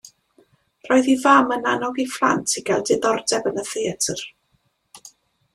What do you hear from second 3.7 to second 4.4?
theatr.